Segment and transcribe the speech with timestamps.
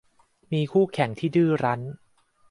[0.51, 1.81] มีคู่แข่งขันที่ดื้อรั้น